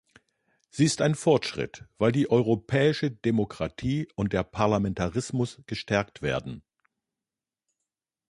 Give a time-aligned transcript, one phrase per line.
[0.71, 6.63] Sie ist ein Fortschritt, weil die europäische Demokratie und der Parlamentarismus gestärkt werden.